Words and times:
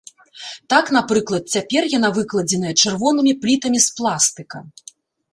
Так, 0.73 0.85
напрыклад, 0.95 1.43
цяпер 1.57 1.81
яна 1.97 2.09
выкладзеная 2.17 2.73
чырвонымі 2.85 3.33
плітамі 3.43 3.79
з 3.89 3.93
пластыка. 3.99 4.57